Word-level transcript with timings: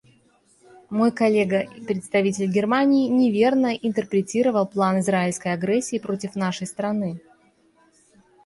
Мой 0.89 1.11
коллега, 1.11 1.67
представитель 1.85 2.49
Германии, 2.51 3.07
неверно 3.07 3.67
интерпретировал 3.75 4.65
план 4.65 4.99
израильской 5.01 5.53
агрессии 5.53 5.99
против 5.99 6.35
нашей 6.35 6.65
страны. 6.65 7.21